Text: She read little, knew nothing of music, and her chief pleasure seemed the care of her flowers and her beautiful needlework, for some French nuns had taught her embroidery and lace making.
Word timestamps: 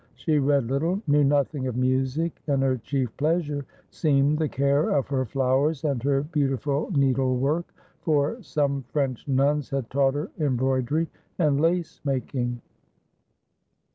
She 0.15 0.39
read 0.39 0.65
little, 0.65 0.99
knew 1.05 1.23
nothing 1.23 1.67
of 1.67 1.77
music, 1.77 2.41
and 2.47 2.63
her 2.63 2.77
chief 2.77 3.15
pleasure 3.17 3.67
seemed 3.91 4.39
the 4.39 4.49
care 4.49 4.89
of 4.89 5.07
her 5.09 5.25
flowers 5.25 5.83
and 5.83 6.01
her 6.01 6.23
beautiful 6.23 6.89
needlework, 6.93 7.71
for 8.01 8.41
some 8.41 8.81
French 8.91 9.27
nuns 9.27 9.69
had 9.69 9.91
taught 9.91 10.15
her 10.15 10.31
embroidery 10.39 11.07
and 11.37 11.61
lace 11.61 12.01
making. 12.03 12.63